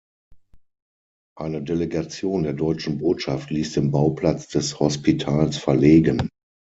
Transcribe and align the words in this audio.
Eine 1.37 1.61
Delegation 1.61 2.41
der 2.41 2.53
Deutschen 2.53 2.97
Botschaft 2.97 3.51
ließ 3.51 3.73
den 3.73 3.91
Bauplatz 3.91 4.47
des 4.47 4.79
Hospitals 4.79 5.57
verlegen. 5.57 6.27